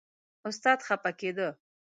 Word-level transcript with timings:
استاد 0.49 0.79
خپه 0.87 1.11
کېده. 1.19 1.49